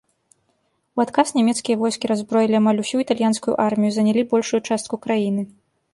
[0.99, 5.41] У адказ нямецкія войскі раззброілі амаль усю італьянскую армію і занялі большую частку краіны.